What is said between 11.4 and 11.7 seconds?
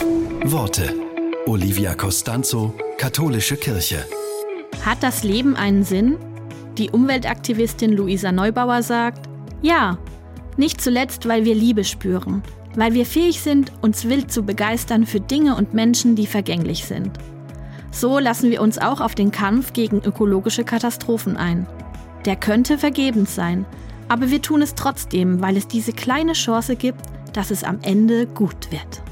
wir